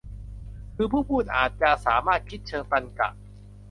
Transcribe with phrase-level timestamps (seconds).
[0.75, 3.09] คือผู้พูด อาจจะสามารถคิดเชิงตรรกะ